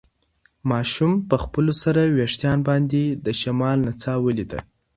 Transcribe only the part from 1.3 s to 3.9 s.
خپلو سره وېښتان باندې د شمال